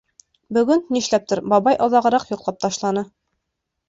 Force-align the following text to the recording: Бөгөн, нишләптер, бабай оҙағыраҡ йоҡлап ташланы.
Бөгөн, 0.57 0.79
нишләптер, 0.95 1.41
бабай 1.53 1.77
оҙағыраҡ 1.87 2.25
йоҡлап 2.31 2.57
ташланы. 2.65 3.05